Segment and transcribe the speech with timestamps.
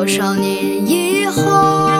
[0.00, 1.99] 多少年以后，